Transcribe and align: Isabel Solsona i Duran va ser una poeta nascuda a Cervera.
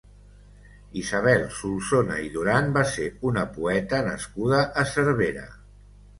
Isabel 1.01 1.43
Solsona 1.57 2.17
i 2.29 2.31
Duran 2.39 2.73
va 2.79 2.85
ser 2.95 3.07
una 3.33 3.45
poeta 3.59 4.01
nascuda 4.09 4.65
a 4.71 4.89
Cervera. 4.97 5.47